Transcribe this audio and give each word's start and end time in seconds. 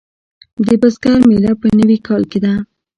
د 0.65 0.67
بزګر 0.81 1.19
میله 1.29 1.53
په 1.61 1.67
نوي 1.79 1.97
کال 2.07 2.23
کې 2.31 2.39
ده. 2.45 2.53